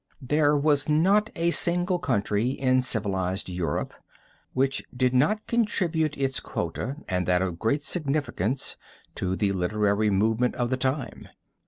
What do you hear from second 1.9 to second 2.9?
country in